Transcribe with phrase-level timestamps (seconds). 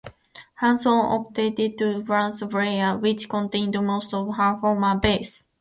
[0.55, 5.45] Hanson opted to contest Blair, which contained most of her former base.